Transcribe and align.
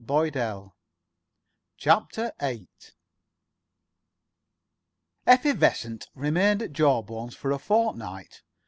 [Pg 0.03 0.31
55] 0.33 0.69
CHAPTER 1.77 2.31
VIII 2.39 2.67
Effie 5.27 5.51
Vessunt 5.51 6.07
remained 6.15 6.63
at 6.63 6.73
Jawbones 6.73 7.35
for 7.35 7.51
a 7.51 7.59
fortnight. 7.59 8.41